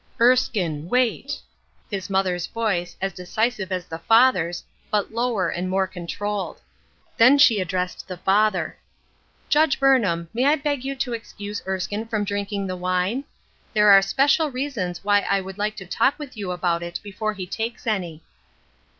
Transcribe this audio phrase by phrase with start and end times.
[0.29, 1.39] "Erskine, wait!"
[1.91, 6.59] His mother's voice, as deci sive as the father's, but lower and more controlled.
[7.17, 8.79] Then she addressed the father:—"
[9.49, 13.25] Judge Burnham, may I beg you to excuse Erskine from drinking the wine?
[13.75, 17.33] There are special reasons why I would like to talk with you about it before
[17.33, 18.23] he takes any."